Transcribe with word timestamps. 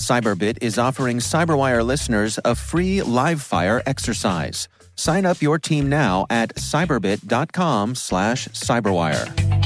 Cyberbit 0.00 0.58
is 0.62 0.78
offering 0.78 1.18
Cyberwire 1.18 1.84
listeners 1.84 2.38
a 2.44 2.54
free 2.54 3.02
live 3.02 3.42
fire 3.42 3.82
exercise. 3.86 4.66
Sign 4.96 5.26
up 5.26 5.42
your 5.42 5.58
team 5.58 5.88
now 5.88 6.26
at 6.30 6.54
cyberbit.com 6.56 7.94
slash 7.94 8.48
cyberwire. 8.48 9.60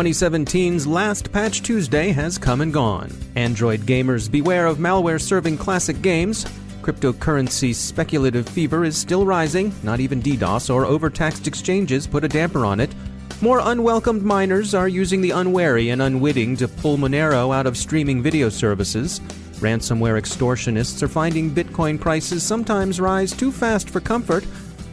2017's 0.00 0.86
last 0.86 1.30
Patch 1.30 1.62
Tuesday 1.62 2.10
has 2.10 2.38
come 2.38 2.62
and 2.62 2.72
gone. 2.72 3.10
Android 3.36 3.80
gamers 3.80 4.30
beware 4.30 4.66
of 4.66 4.78
malware 4.78 5.20
serving 5.20 5.58
classic 5.58 6.00
games. 6.00 6.46
Cryptocurrency 6.82 7.74
speculative 7.74 8.48
fever 8.48 8.84
is 8.84 8.96
still 8.96 9.26
rising. 9.26 9.72
Not 9.82 10.00
even 10.00 10.22
DDoS 10.22 10.72
or 10.74 10.86
overtaxed 10.86 11.46
exchanges 11.46 12.06
put 12.06 12.24
a 12.24 12.28
damper 12.28 12.64
on 12.64 12.80
it. 12.80 12.94
More 13.42 13.60
unwelcomed 13.60 14.22
miners 14.22 14.74
are 14.74 14.88
using 14.88 15.20
the 15.20 15.30
unwary 15.30 15.90
and 15.90 16.02
unwitting 16.02 16.56
to 16.56 16.68
pull 16.68 16.96
Monero 16.96 17.54
out 17.54 17.66
of 17.66 17.76
streaming 17.76 18.22
video 18.22 18.48
services. 18.48 19.20
Ransomware 19.60 20.20
extortionists 20.20 21.02
are 21.02 21.08
finding 21.08 21.50
Bitcoin 21.50 22.00
prices 22.00 22.42
sometimes 22.42 23.00
rise 23.00 23.32
too 23.32 23.52
fast 23.52 23.90
for 23.90 24.00
comfort. 24.00 24.44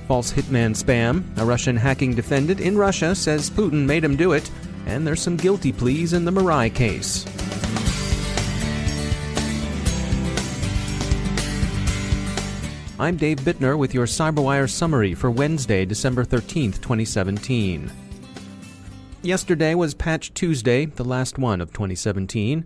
False 0.08 0.32
hitman 0.32 0.72
spam. 0.72 1.24
A 1.38 1.46
Russian 1.46 1.78
hacking 1.78 2.16
defendant 2.16 2.60
in 2.60 2.78
Russia 2.78 3.16
says 3.16 3.50
Putin 3.50 3.86
made 3.86 4.04
him 4.04 4.16
do 4.16 4.34
it 4.34 4.50
and 4.88 5.06
there's 5.06 5.22
some 5.22 5.38
guilty 5.38 5.72
pleas 5.72 6.14
in 6.14 6.26
the 6.26 6.32
Mirai 6.32 6.74
case. 6.74 7.26
I'm 13.00 13.16
Dave 13.16 13.42
Bittner 13.42 13.78
with 13.78 13.94
your 13.94 14.08
CyberWire 14.08 14.68
summary 14.68 15.14
for 15.14 15.30
Wednesday, 15.30 15.86
December 15.86 16.26
13th, 16.26 16.82
2017. 16.82 17.92
Yesterday 19.22 19.76
was 19.76 19.94
Patch 19.94 20.34
Tuesday, 20.34 20.86
the 20.86 21.04
last 21.04 21.38
one 21.38 21.62
of 21.62 21.72
2017. 21.72 22.66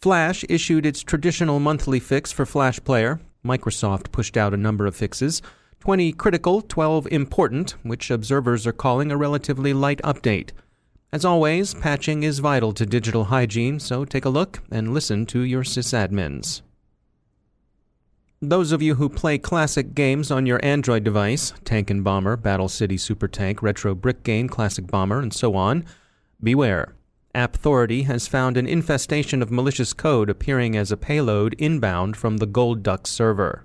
Flash 0.00 0.44
issued 0.48 0.86
its 0.86 1.02
traditional 1.02 1.58
monthly 1.58 1.98
fix 1.98 2.30
for 2.30 2.46
Flash 2.46 2.78
Player. 2.84 3.18
Microsoft 3.44 4.12
pushed 4.12 4.36
out 4.36 4.54
a 4.54 4.56
number 4.56 4.86
of 4.86 4.94
fixes 4.94 5.42
20 5.80 6.12
critical, 6.12 6.62
12 6.62 7.08
important, 7.08 7.72
which 7.82 8.12
observers 8.12 8.68
are 8.68 8.72
calling 8.72 9.10
a 9.10 9.16
relatively 9.16 9.72
light 9.72 10.00
update. 10.04 10.50
As 11.12 11.24
always, 11.24 11.74
patching 11.74 12.22
is 12.22 12.38
vital 12.38 12.72
to 12.74 12.86
digital 12.86 13.24
hygiene, 13.24 13.80
so 13.80 14.04
take 14.04 14.24
a 14.24 14.28
look 14.28 14.60
and 14.70 14.94
listen 14.94 15.26
to 15.26 15.40
your 15.40 15.64
sysadmins. 15.64 16.62
Those 18.46 18.72
of 18.72 18.82
you 18.82 18.96
who 18.96 19.08
play 19.08 19.38
classic 19.38 19.94
games 19.94 20.30
on 20.30 20.44
your 20.44 20.62
Android 20.62 21.02
device, 21.02 21.54
Tank 21.64 21.88
and 21.88 22.04
Bomber, 22.04 22.36
Battle 22.36 22.68
City 22.68 22.98
Super 22.98 23.26
Tank, 23.26 23.62
Retro 23.62 23.94
Brick 23.94 24.22
Game, 24.22 24.50
Classic 24.50 24.86
Bomber, 24.86 25.18
and 25.20 25.32
so 25.32 25.54
on, 25.54 25.86
beware. 26.42 26.94
AppThority 27.34 28.04
has 28.04 28.28
found 28.28 28.58
an 28.58 28.66
infestation 28.66 29.40
of 29.40 29.50
malicious 29.50 29.94
code 29.94 30.28
appearing 30.28 30.76
as 30.76 30.92
a 30.92 30.96
payload 30.98 31.54
inbound 31.54 32.18
from 32.18 32.36
the 32.36 32.44
Gold 32.44 32.82
Duck 32.82 33.06
server. 33.06 33.64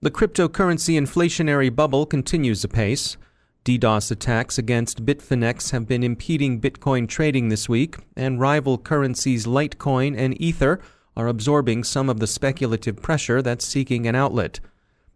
The 0.00 0.10
cryptocurrency 0.10 1.00
inflationary 1.00 1.74
bubble 1.74 2.06
continues 2.06 2.64
apace. 2.64 3.16
DDoS 3.64 4.10
attacks 4.10 4.58
against 4.58 5.06
Bitfinex 5.06 5.70
have 5.70 5.86
been 5.86 6.02
impeding 6.02 6.60
Bitcoin 6.60 7.06
trading 7.08 7.50
this 7.50 7.68
week, 7.68 7.98
and 8.16 8.40
rival 8.40 8.78
currencies 8.78 9.46
Litecoin 9.46 10.18
and 10.18 10.40
Ether 10.42 10.80
are 11.16 11.28
absorbing 11.28 11.84
some 11.84 12.08
of 12.08 12.20
the 12.20 12.26
speculative 12.26 13.00
pressure 13.00 13.42
that's 13.42 13.64
seeking 13.64 14.06
an 14.06 14.14
outlet. 14.14 14.60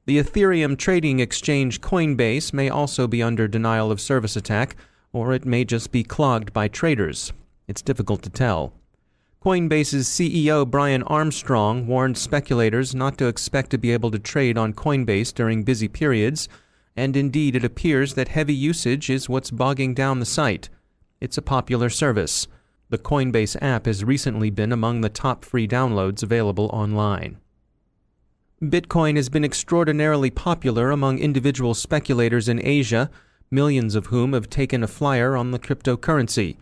The 0.07 0.19
Ethereum 0.19 0.79
trading 0.79 1.21
exchange 1.21 1.81
Coinbase 1.81 2.53
may 2.53 2.69
also 2.69 3.07
be 3.07 3.23
under 3.23 3.47
denial 3.47 3.91
of 3.91 4.01
service 4.01 4.37
attack, 4.37 4.77
or 5.13 5.33
it 5.33 5.45
may 5.45 5.65
just 5.65 5.93
be 5.93 6.03
clogged 6.03 6.53
by 6.53 6.69
traders. 6.69 7.33
It's 7.69 7.83
difficult 7.83 8.23
to 8.23 8.31
tell. 8.31 8.73
Coinbase's 9.45 10.09
CEO 10.09 10.69
Brian 10.69 11.03
Armstrong 11.05 11.87
warned 11.87 12.19
speculators 12.19 12.95
not 12.95 13.19
to 13.19 13.27
expect 13.27 13.71
to 13.71 13.79
be 13.79 13.93
able 13.93 14.11
to 14.11 14.19
trade 14.19 14.59
on 14.59 14.75
Coinbase 14.75 15.35
during 15.35 15.63
busy 15.63 15.89
periods 15.89 16.49
and 16.97 17.17
indeed 17.17 17.57
it 17.57 17.65
appears 17.65 18.15
that 18.15 18.29
heavy 18.29 18.55
usage 18.55 19.09
is 19.09 19.29
what's 19.29 19.51
bogging 19.51 19.95
down 19.95 20.21
the 20.21 20.27
site. 20.27 20.69
It's 21.21 21.39
a 21.39 21.43
popular 21.43 21.89
service. 21.89 22.47
The 22.91 22.99
Coinbase 22.99 23.57
app 23.63 23.87
has 23.87 24.03
recently 24.03 24.51
been 24.51 24.73
among 24.73 25.01
the 25.01 25.09
top 25.09 25.45
free 25.45 25.69
downloads 25.69 26.25
available 26.25 26.69
online. 26.73 27.39
Bitcoin 28.61 29.15
has 29.15 29.29
been 29.29 29.45
extraordinarily 29.45 30.29
popular 30.29 30.91
among 30.91 31.21
individual 31.21 31.73
speculators 31.73 32.49
in 32.49 32.61
Asia, 32.67 33.09
millions 33.49 33.95
of 33.95 34.07
whom 34.07 34.33
have 34.33 34.51
taken 34.51 34.83
a 34.83 34.89
flyer 34.89 35.37
on 35.37 35.53
the 35.53 35.59
cryptocurrency. 35.61 36.57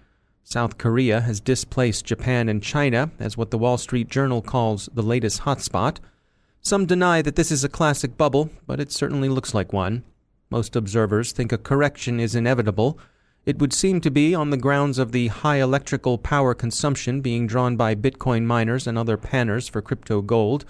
South 0.44 0.76
Korea 0.76 1.22
has 1.22 1.40
displaced 1.40 2.04
Japan 2.04 2.50
and 2.50 2.62
China 2.62 3.10
as 3.18 3.38
what 3.38 3.50
the 3.50 3.58
Wall 3.58 3.78
Street 3.78 4.08
Journal 4.08 4.42
calls 4.42 4.90
the 4.92 5.02
latest 5.02 5.42
hotspot. 5.42 5.96
Some 6.60 6.84
deny 6.84 7.22
that 7.22 7.36
this 7.36 7.50
is 7.50 7.64
a 7.64 7.70
classic 7.70 8.18
bubble, 8.18 8.50
but 8.66 8.80
it 8.80 8.92
certainly 8.92 9.30
looks 9.30 9.54
like 9.54 9.72
one. 9.72 10.04
Most 10.50 10.76
observers 10.76 11.32
think 11.32 11.52
a 11.52 11.58
correction 11.58 12.20
is 12.20 12.34
inevitable. 12.34 12.98
It 13.48 13.58
would 13.60 13.72
seem 13.72 14.02
to 14.02 14.10
be 14.10 14.34
on 14.34 14.50
the 14.50 14.58
grounds 14.58 14.98
of 14.98 15.12
the 15.12 15.28
high 15.28 15.56
electrical 15.56 16.18
power 16.18 16.52
consumption 16.52 17.22
being 17.22 17.46
drawn 17.46 17.78
by 17.78 17.94
Bitcoin 17.94 18.44
miners 18.44 18.86
and 18.86 18.98
other 18.98 19.16
panners 19.16 19.70
for 19.70 19.80
crypto 19.80 20.20
gold, 20.20 20.66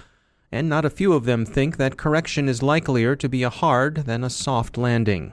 and 0.52 0.68
not 0.68 0.84
a 0.84 0.90
few 0.90 1.12
of 1.12 1.24
them 1.24 1.44
think 1.44 1.76
that 1.76 1.96
correction 1.96 2.48
is 2.48 2.62
likelier 2.62 3.16
to 3.16 3.28
be 3.28 3.42
a 3.42 3.50
hard 3.50 4.04
than 4.06 4.22
a 4.22 4.30
soft 4.30 4.78
landing. 4.78 5.32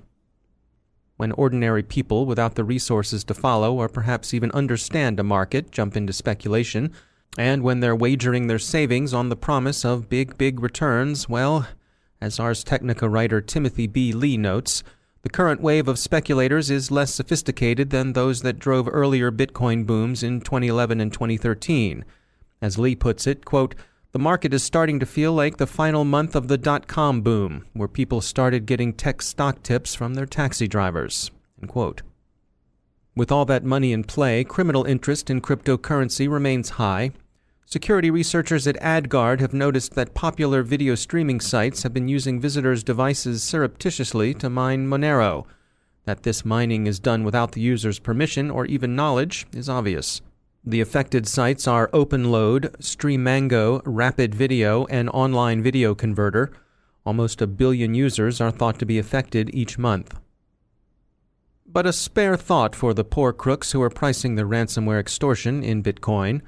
When 1.17 1.33
ordinary 1.33 1.83
people 1.83 2.25
without 2.25 2.55
the 2.55 2.63
resources 2.63 3.23
to 3.25 3.35
follow 3.35 3.75
or 3.75 3.89
perhaps 3.89 4.33
even 4.33 4.49
understand 4.53 5.19
a 5.19 5.23
market 5.23 5.69
jump 5.69 5.95
into 5.95 6.13
speculation, 6.13 6.93
and 7.37 7.61
when 7.61 7.79
they're 7.79 7.95
wagering 7.95 8.47
their 8.47 8.57
savings 8.57 9.13
on 9.13 9.29
the 9.29 9.35
promise 9.35 9.85
of 9.85 10.09
big, 10.09 10.35
big 10.39 10.61
returns, 10.61 11.29
well, 11.29 11.67
as 12.19 12.39
Ars 12.39 12.63
Technica 12.63 13.07
writer 13.07 13.39
Timothy 13.39 13.85
B. 13.85 14.13
Lee 14.13 14.35
notes, 14.35 14.81
the 15.25 15.29
current 15.31 15.59
wave 15.59 15.87
of 15.87 15.97
speculators 15.97 16.69
is 16.69 16.91
less 16.91 17.11
sophisticated 17.11 17.89
than 17.89 18.13
those 18.13 18.43
that 18.43 18.59
drove 18.59 18.87
earlier 18.87 19.31
Bitcoin 19.31 19.83
booms 19.83 20.21
in 20.21 20.39
2011 20.39 21.01
and 21.01 21.11
2013. 21.11 22.05
As 22.61 22.77
Lee 22.77 22.93
puts 22.95 23.25
it, 23.25 23.43
quote, 23.43 23.73
the 24.11 24.19
market 24.19 24.53
is 24.53 24.61
starting 24.61 24.99
to 24.99 25.05
feel 25.07 25.33
like 25.33 25.57
the 25.57 25.65
final 25.65 26.05
month 26.05 26.35
of 26.35 26.47
the 26.47 26.59
dot 26.59 26.87
com 26.87 27.23
boom, 27.23 27.65
where 27.73 27.87
people 27.87 28.21
started 28.21 28.67
getting 28.67 28.93
tech 28.93 29.23
stock 29.23 29.63
tips 29.63 29.95
from 29.95 30.13
their 30.13 30.27
taxi 30.27 30.67
drivers. 30.67 31.31
With 33.15 33.31
all 33.31 33.45
that 33.45 33.63
money 33.63 33.93
in 33.93 34.03
play, 34.03 34.43
criminal 34.43 34.83
interest 34.83 35.31
in 35.31 35.41
cryptocurrency 35.41 36.29
remains 36.29 36.69
high, 36.71 37.13
Security 37.67 38.11
researchers 38.11 38.67
at 38.67 38.79
AdGuard 38.79 39.39
have 39.39 39.53
noticed 39.53 39.95
that 39.95 40.13
popular 40.13 40.61
video 40.61 40.93
streaming 40.93 41.39
sites 41.39 41.81
have 41.81 41.93
been 41.93 42.07
using 42.07 42.39
visitors' 42.39 42.83
devices 42.83 43.41
surreptitiously 43.41 44.35
to 44.35 44.49
mine 44.49 44.87
Monero. 44.87 45.45
That 46.05 46.21
this 46.21 46.45
mining 46.45 46.85
is 46.85 46.99
done 46.99 47.23
without 47.23 47.53
the 47.53 47.61
user's 47.61 47.97
permission 47.97 48.51
or 48.51 48.67
even 48.67 48.95
knowledge 48.95 49.47
is 49.51 49.67
obvious. 49.67 50.21
The 50.63 50.79
affected 50.79 51.27
sites 51.27 51.67
are 51.67 51.89
OpenLoad, 51.89 52.77
Streamango, 52.77 53.81
Rapid 53.83 54.35
Video, 54.35 54.85
and 54.85 55.09
Online 55.09 55.63
Video 55.63 55.95
Converter. 55.95 56.51
Almost 57.03 57.41
a 57.41 57.47
billion 57.47 57.95
users 57.95 58.39
are 58.39 58.51
thought 58.51 58.77
to 58.79 58.85
be 58.85 58.99
affected 58.99 59.53
each 59.53 59.79
month. 59.79 60.19
But 61.65 61.87
a 61.87 61.93
spare 61.93 62.37
thought 62.37 62.75
for 62.75 62.93
the 62.93 63.03
poor 63.03 63.33
crooks 63.33 63.71
who 63.71 63.81
are 63.81 63.89
pricing 63.89 64.35
the 64.35 64.43
ransomware 64.43 64.99
extortion 64.99 65.63
in 65.63 65.83
Bitcoin. 65.83 66.41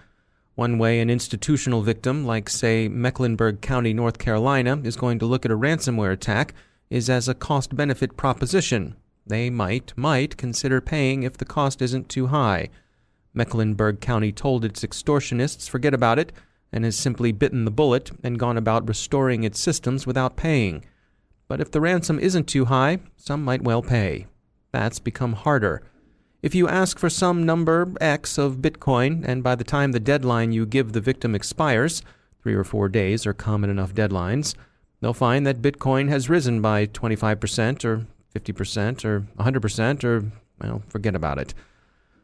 One 0.58 0.80
way 0.80 1.00
an 1.02 1.12
institutional 1.12 1.84
victim, 1.84 2.26
like, 2.26 2.50
say, 2.50 2.88
Mecklenburg 2.88 3.62
County, 3.62 3.94
North 3.94 4.18
Carolina, 4.18 4.82
is 4.84 4.96
going 4.96 5.20
to 5.20 5.28
look 5.28 5.46
at 5.46 5.52
a 5.52 5.56
ransomware 5.56 6.12
attack 6.12 6.56
is 6.90 7.12
as 7.12 7.30
a 7.30 7.36
cost 7.36 7.76
benefit 7.76 8.18
proposition. 8.18 8.96
They 9.28 9.52
might, 9.52 9.94
might 9.96 10.36
consider 10.36 10.82
paying 10.82 11.22
if 11.22 11.38
the 11.38 11.46
cost 11.46 11.80
isn't 11.84 12.10
too 12.10 12.28
high. 12.28 12.70
Mecklenburg 13.36 14.02
County 14.02 14.32
told 14.32 14.66
its 14.66 14.84
extortionists 14.84 15.70
forget 15.70 15.94
about 15.94 16.18
it 16.18 16.34
and 16.74 16.86
has 16.86 16.98
simply 16.98 17.32
bitten 17.32 17.66
the 17.66 17.70
bullet 17.70 18.10
and 18.24 18.40
gone 18.40 18.58
about 18.58 18.88
restoring 18.88 19.44
its 19.44 19.60
systems 19.60 20.08
without 20.08 20.38
paying. 20.38 20.84
But 21.48 21.62
if 21.62 21.70
the 21.70 21.82
ransom 21.82 22.18
isn't 22.18 22.48
too 22.48 22.66
high, 22.66 22.98
some 23.16 23.46
might 23.46 23.62
well 23.62 23.84
pay. 23.84 24.26
That's 24.72 24.98
become 24.98 25.34
harder. 25.34 25.84
If 26.44 26.54
you 26.54 26.68
ask 26.68 27.00
for 27.00 27.10
some 27.10 27.48
number 27.48 27.92
X 28.00 28.38
of 28.38 28.58
Bitcoin, 28.58 29.24
and 29.26 29.44
by 29.44 29.56
the 29.56 29.64
time 29.64 29.92
the 29.92 30.00
deadline 30.00 30.52
you 30.52 30.68
give 30.68 30.94
the 30.94 31.02
victim 31.02 31.34
expires, 31.34 32.04
three 32.44 32.54
or 32.54 32.64
four 32.64 32.90
days 32.90 33.26
are 33.26 33.34
common 33.34 33.72
enough 33.72 33.96
deadlines, 33.96 34.54
they'll 35.02 35.16
find 35.16 35.48
that 35.48 35.64
Bitcoin 35.64 36.10
has 36.10 36.30
risen 36.30 36.62
by 36.62 36.86
25% 36.86 37.84
or 37.84 38.06
50% 38.36 39.04
or 39.04 39.22
100% 39.40 40.04
or, 40.04 40.32
well, 40.62 40.84
forget 40.88 41.16
about 41.16 41.40
it. 41.40 41.56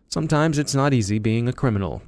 Sometimes 0.10 0.60
it's 0.60 0.76
not 0.76 0.94
easy 0.94 1.18
being 1.18 1.48
a 1.48 1.54
criminal. 1.54 2.04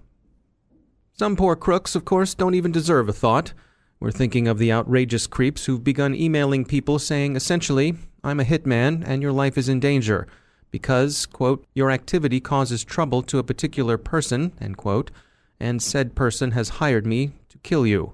Some 1.14 1.36
poor 1.36 1.56
crooks, 1.56 1.96
of 1.96 2.06
course, 2.06 2.36
don't 2.36 2.54
even 2.54 2.72
deserve 2.72 3.10
a 3.10 3.14
thought. 3.14 3.54
We're 4.00 4.12
thinking 4.12 4.48
of 4.48 4.60
the 4.60 4.72
outrageous 4.72 5.26
creeps 5.26 5.66
who've 5.66 5.84
begun 5.84 6.14
emailing 6.14 6.66
people 6.66 7.00
saying 7.00 7.36
essentially, 7.36 7.96
I'm 8.24 8.40
a 8.40 8.44
hitman 8.46 9.04
and 9.08 9.24
your 9.24 9.32
life 9.32 9.58
is 9.58 9.70
in 9.70 9.80
danger 9.80 10.28
because, 10.72 11.26
quote, 11.26 11.66
your 11.74 11.92
activity 11.92 12.40
causes 12.40 12.84
trouble 12.84 13.22
to 13.24 13.40
a 13.40 13.44
particular 13.44 13.98
person, 13.98 14.54
end 14.60 14.78
quote, 14.78 15.12
and 15.60 15.82
said 15.82 16.16
person 16.16 16.52
has 16.52 16.80
hired 16.80 17.06
me 17.06 17.32
to 17.50 17.58
kill 17.60 17.88
you. 17.88 18.14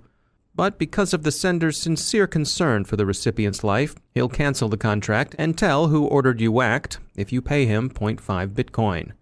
But 0.54 0.78
because 0.78 1.14
of 1.14 1.24
the 1.24 1.32
sender's 1.32 1.78
sincere 1.78 2.28
concern 2.28 2.84
for 2.84 2.98
the 2.98 3.06
recipient's 3.06 3.64
life, 3.64 3.96
he'll 4.14 4.30
cancel 4.30 4.70
the 4.70 4.78
contract 4.78 5.36
and 5.40 5.58
tell 5.58 5.88
who 5.88 6.06
ordered 6.06 6.42
you 6.42 6.52
whacked 6.52 7.00
if 7.16 7.32
you 7.32 7.42
pay 7.42 7.66
him 7.66 7.90
0.5 7.90 8.50
Bitcoin. 8.50 9.14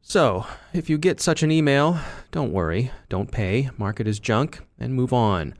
So, 0.00 0.46
if 0.72 0.88
you 0.88 0.98
get 0.98 1.20
such 1.20 1.42
an 1.42 1.50
email, 1.50 1.98
don't 2.30 2.52
worry, 2.52 2.92
don't 3.08 3.32
pay, 3.32 3.70
mark 3.78 4.00
it 4.00 4.06
as 4.06 4.20
junk, 4.20 4.60
and 4.78 4.94
move 4.94 5.12
on. 5.12 5.54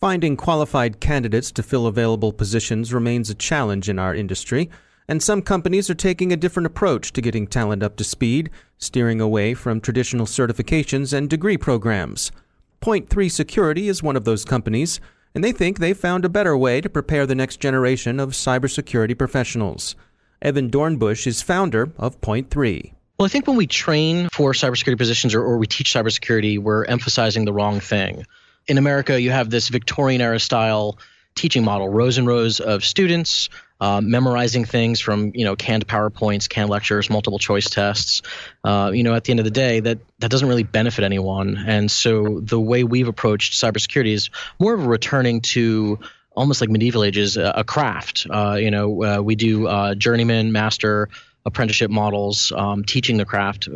Finding 0.00 0.36
qualified 0.36 1.00
candidates 1.00 1.50
to 1.52 1.62
fill 1.62 1.86
available 1.86 2.32
positions 2.32 2.92
remains 2.92 3.30
a 3.30 3.34
challenge 3.34 3.88
in 3.88 3.98
our 3.98 4.14
industry 4.14 4.68
and 5.08 5.22
some 5.22 5.42
companies 5.42 5.88
are 5.88 5.94
taking 5.94 6.32
a 6.32 6.36
different 6.36 6.66
approach 6.66 7.12
to 7.12 7.20
getting 7.20 7.46
talent 7.46 7.82
up 7.82 7.96
to 7.96 8.04
speed, 8.04 8.50
steering 8.78 9.20
away 9.20 9.54
from 9.54 9.80
traditional 9.80 10.26
certifications 10.26 11.12
and 11.12 11.30
degree 11.30 11.56
programs. 11.56 12.32
Point 12.80 13.08
3 13.08 13.28
Security 13.28 13.88
is 13.88 14.02
one 14.02 14.16
of 14.16 14.24
those 14.24 14.44
companies, 14.44 15.00
and 15.34 15.42
they 15.42 15.52
think 15.52 15.78
they've 15.78 15.96
found 15.96 16.24
a 16.24 16.30
better 16.30 16.56
way 16.56 16.80
to 16.80 16.88
prepare 16.88 17.26
the 17.26 17.34
next 17.34 17.60
generation 17.60 18.18
of 18.18 18.30
cybersecurity 18.30 19.16
professionals. 19.16 19.94
Evan 20.42 20.70
Dornbush 20.70 21.26
is 21.26 21.42
founder 21.42 21.92
of 21.98 22.20
Point 22.20 22.50
3. 22.50 22.92
Well, 23.18 23.26
I 23.26 23.28
think 23.28 23.46
when 23.46 23.56
we 23.56 23.66
train 23.66 24.28
for 24.30 24.52
cybersecurity 24.52 24.98
positions 24.98 25.34
or, 25.34 25.42
or 25.42 25.56
we 25.56 25.66
teach 25.66 25.92
cybersecurity, 25.92 26.58
we're 26.58 26.84
emphasizing 26.84 27.46
the 27.46 27.52
wrong 27.52 27.80
thing. 27.80 28.26
In 28.66 28.76
America, 28.76 29.20
you 29.20 29.30
have 29.30 29.48
this 29.48 29.68
Victorian 29.68 30.20
era 30.20 30.38
style 30.38 30.98
teaching 31.34 31.64
model 31.64 31.88
rows 31.88 32.18
and 32.18 32.26
rows 32.26 32.60
of 32.60 32.84
students 32.84 33.48
uh, 33.80 34.00
memorizing 34.00 34.64
things 34.64 35.00
from 35.00 35.32
you 35.34 35.44
know 35.44 35.56
canned 35.56 35.86
powerpoints 35.86 36.48
canned 36.48 36.70
lectures 36.70 37.10
multiple 37.10 37.38
choice 37.38 37.68
tests 37.68 38.22
uh, 38.64 38.90
you 38.92 39.02
know 39.02 39.14
at 39.14 39.24
the 39.24 39.32
end 39.32 39.40
of 39.40 39.44
the 39.44 39.50
day 39.50 39.80
that 39.80 39.98
that 40.18 40.30
doesn't 40.30 40.48
really 40.48 40.62
benefit 40.62 41.04
anyone 41.04 41.56
and 41.66 41.90
so 41.90 42.40
the 42.40 42.58
way 42.58 42.84
we've 42.84 43.08
approached 43.08 43.52
cybersecurity 43.52 44.12
is 44.12 44.30
more 44.58 44.74
of 44.74 44.84
a 44.84 44.88
returning 44.88 45.40
to 45.40 45.98
almost 46.34 46.60
like 46.60 46.70
medieval 46.70 47.04
ages 47.04 47.36
a, 47.36 47.64
craft 47.64 48.26
uh, 48.30 48.56
you 48.58 48.70
know 48.70 49.02
uh, 49.02 49.20
we 49.20 49.34
do 49.34 49.66
uh, 49.66 49.94
journeyman 49.94 50.52
master 50.52 51.08
apprenticeship 51.44 51.90
models 51.90 52.52
um, 52.56 52.84
teaching 52.84 53.18
the 53.18 53.24
craft 53.24 53.68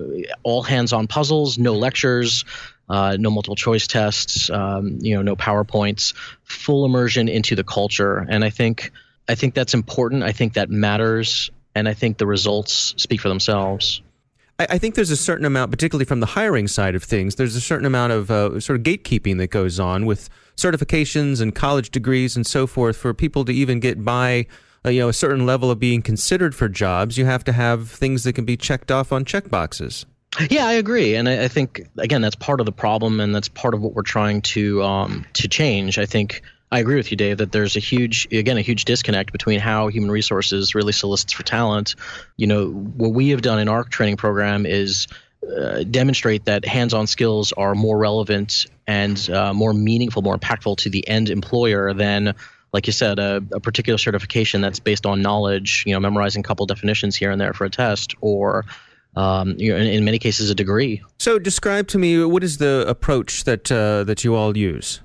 all 0.43 0.62
hands 0.62 0.93
on 0.93 1.06
puzzles 1.06 1.58
no 1.58 1.75
lectures 1.75 2.44
uh, 2.91 3.17
no 3.20 3.31
multiple 3.31 3.55
choice 3.55 3.87
tests, 3.87 4.50
um, 4.50 4.99
you 5.00 5.14
know, 5.14 5.23
no 5.23 5.37
PowerPoints, 5.37 6.12
full 6.43 6.85
immersion 6.85 7.29
into 7.29 7.55
the 7.55 7.62
culture. 7.62 8.26
And 8.29 8.44
I 8.44 8.50
think 8.50 8.91
I 9.31 9.37
think 9.37 9.55
that's 9.55 9.75
important. 9.75 10.25
I 10.25 10.32
think 10.32 10.55
that 10.55 10.71
matters, 10.71 11.53
and 11.77 11.88
I 11.88 11.94
think 11.94 12.19
the 12.19 12.27
results 12.27 12.94
speak 12.97 13.21
for 13.21 13.29
themselves. 13.29 14.03
I, 14.59 14.77
think 14.77 14.94
there's 14.94 15.12
a 15.12 15.17
certain 15.17 15.47
amount, 15.47 15.71
particularly 15.71 16.05
from 16.05 16.21
the 16.21 16.27
hiring 16.27 16.69
side 16.69 16.94
of 16.94 17.03
things, 17.03 17.37
there's 17.37 17.56
a 17.56 17.61
certain 17.61 17.87
amount 17.87 18.12
of 18.12 18.31
uh, 18.31 18.61
sort 18.61 18.79
of 18.79 18.82
gatekeeping 18.85 19.38
that 19.38 19.47
goes 19.47 19.81
on 19.81 20.05
with 20.05 20.29
certifications 20.56 21.41
and 21.41 21.55
college 21.55 21.91
degrees 21.91 22.37
and 22.37 22.47
so 22.47 22.67
forth 22.67 22.97
for 22.97 23.15
people 23.15 23.44
to 23.47 23.53
even 23.53 23.81
get 23.81 24.05
by. 24.05 24.47
Uh, 24.85 24.91
you 24.91 25.00
know, 25.00 25.09
a 25.09 25.15
certain 25.15 25.47
level 25.47 25.71
of 25.71 25.79
being 25.79 26.03
considered 26.03 26.55
for 26.55 26.69
jobs, 26.69 27.17
you 27.17 27.25
have 27.25 27.44
to 27.44 27.53
have 27.53 27.88
things 27.88 28.25
that 28.25 28.33
can 28.33 28.44
be 28.44 28.56
checked 28.56 28.91
off 28.91 29.12
on 29.12 29.25
checkboxes. 29.25 30.06
Yeah, 30.50 30.67
I 30.67 30.73
agree, 30.73 31.15
and 31.17 31.29
I, 31.29 31.44
I, 31.44 31.49
think 31.49 31.87
again 31.99 32.23
that's 32.23 32.37
part 32.37 32.61
of 32.61 32.67
the 32.67 32.73
problem, 32.73 33.21
and 33.21 33.35
that's 33.35 33.49
part 33.49 33.75
of 33.75 33.81
what 33.81 33.94
we're 33.94 34.03
trying 34.03 34.43
to 34.43 34.83
um, 34.83 35.26
to 35.35 35.49
change. 35.49 35.99
I 35.99 36.06
think 36.06 36.43
I 36.72 36.78
agree 36.78 36.96
with 36.96 37.11
you, 37.11 37.17
Dave, 37.17 37.38
that 37.38 37.50
there's 37.50 37.76
a 37.76 37.81
huge 37.81 38.28
again 38.31 38.56
a 38.56 38.62
huge 38.62 38.84
disconnect 38.84 39.32
between 39.32 39.58
how 39.58 39.88
human 39.88 40.11
resources 40.11 40.75
really 40.75 40.93
solicits 40.93 41.32
for 41.32 41.43
talent. 41.43 41.96
You 42.37 42.46
know, 42.46 42.69
what 42.70 43.12
we 43.12 43.31
have 43.31 43.43
done 43.43 43.58
in 43.58 43.69
our 43.69 43.84
training 43.84 44.17
program 44.17 44.67
is 44.67 45.08
uh, 45.58 45.82
demonstrate 45.84 46.44
that 46.44 46.64
hands-on 46.64 47.06
skills 47.06 47.52
are 47.52 47.75
more 47.75 47.99
relevant 47.99 48.67
and 48.87 49.31
uh, 49.31 49.52
more 49.52 49.72
meaningful, 49.72 50.22
more 50.22 50.38
impactful 50.38 50.76
to 50.76 50.90
the 50.90 51.06
end 51.08 51.31
employer 51.31 51.93
than 51.94 52.34
like 52.73 52.87
you 52.87 52.93
said, 52.93 53.19
a, 53.19 53.43
a, 53.52 53.58
particular 53.58 53.99
certification 53.99 54.61
that's 54.61 54.78
based 54.78 55.05
on 55.05 55.20
knowledge, 55.23 55.82
you 55.87 55.93
know, 55.93 55.99
memorizing 55.99 56.38
a 56.38 56.43
couple 56.44 56.64
definitions 56.66 57.16
here 57.16 57.32
and 57.32 57.40
there 57.40 57.52
for 57.52 57.64
a 57.64 57.70
test, 57.70 58.14
or 58.20 58.64
um, 59.16 59.56
you 59.58 59.73
know, 59.73 59.76
in, 59.76 59.88
in, 59.88 60.05
many 60.05 60.20
cases, 60.20 60.50
a 60.50 60.55
degree. 60.55 61.02
So, 61.19 61.40
describe 61.40 61.88
to 61.88 61.99
me 61.99 62.23
what 62.25 62.44
is 62.44 62.58
the 62.58 62.84
approach 62.87 63.43
that 63.43 63.73
uh, 63.73 64.05
that 64.05 64.23
you 64.23 64.37
all 64.37 64.56
use. 64.56 65.00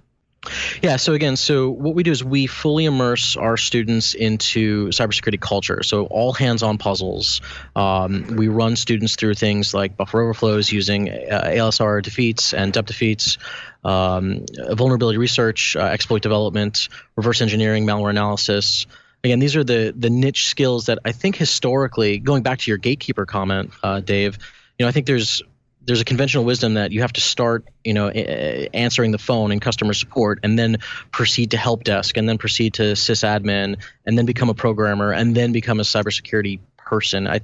Yeah. 0.81 0.97
So 0.97 1.13
again, 1.13 1.36
so 1.36 1.69
what 1.69 1.95
we 1.95 2.03
do 2.03 2.12
is 2.12 2.24
we 2.24 2.47
fully 2.47 2.86
immerse 2.86 3.36
our 3.38 3.57
students 3.57 4.13
into 4.13 4.88
cybersecurity 4.88 5.39
culture. 5.39 5.83
So 5.83 6.06
all 6.06 6.33
hands-on 6.33 6.77
puzzles. 6.77 7.42
Um, 7.75 8.36
we 8.36 8.47
run 8.47 8.75
students 8.75 9.15
through 9.15 9.36
things 9.36 9.74
like 9.74 9.97
buffer 9.97 10.21
overflows 10.21 10.71
using 10.71 11.09
uh, 11.09 11.51
ALSR 11.53 12.01
defeats 12.01 12.53
and 12.53 12.74
DEP 12.74 12.86
defeats, 12.86 13.38
um, 13.83 14.45
vulnerability 14.71 15.18
research, 15.18 15.75
uh, 15.75 15.81
exploit 15.81 16.21
development, 16.21 16.90
reverse 17.16 17.42
engineering, 17.42 17.85
malware 17.85 18.09
analysis 18.09 18.85
again, 19.25 19.40
these 19.40 19.56
are 19.56 19.64
the 19.64 19.94
the 19.97 20.09
niche 20.09 20.47
skills 20.47 20.85
that 20.85 20.99
I 21.04 21.11
think 21.11 21.35
historically, 21.35 22.19
going 22.19 22.44
back 22.44 22.59
to 22.59 22.71
your 22.71 22.78
gatekeeper 22.78 23.25
comment, 23.25 23.71
uh, 23.83 23.99
Dave, 23.99 24.37
you 24.78 24.85
know, 24.85 24.87
I 24.87 24.92
think 24.92 25.07
there's 25.07 25.42
there's 25.85 26.01
a 26.01 26.06
conventional 26.06 26.44
wisdom 26.44 26.73
that 26.75 26.92
you 26.92 27.01
have 27.01 27.13
to 27.13 27.21
start, 27.21 27.65
you 27.83 27.94
know, 27.94 28.09
answering 28.09 29.11
the 29.11 29.18
phone 29.18 29.51
in 29.51 29.59
customer 29.59 29.94
support, 29.94 30.39
and 30.44 30.57
then 30.57 30.77
proceed 31.11 31.51
to 31.51 31.57
help 31.57 31.83
desk, 31.83 32.18
and 32.18 32.27
then 32.27 32.37
proceed 32.37 32.73
to 32.75 32.83
sysadmin, 32.94 33.81
and 34.06 34.18
then 34.18 34.25
become 34.25 34.49
a 34.49 34.54
programmer, 34.54 35.11
and 35.11 35.35
then 35.35 35.51
become 35.51 35.80
a 35.80 35.83
cybersecurity 35.83 36.59
person. 36.77 37.27
I 37.27 37.42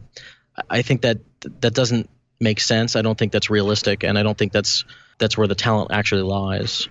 I 0.69 0.81
think 0.81 1.01
that 1.01 1.19
that 1.61 1.73
doesn't 1.73 2.09
make 2.39 2.59
sense. 2.59 2.95
I 2.95 3.01
don't 3.01 3.17
think 3.17 3.31
that's 3.31 3.49
realistic, 3.49 4.03
and 4.03 4.17
I 4.17 4.23
don't 4.23 4.37
think 4.37 4.51
that's 4.51 4.85
that's 5.19 5.37
where 5.37 5.47
the 5.47 5.55
talent 5.55 5.91
actually 5.91 6.23
lies. 6.23 6.89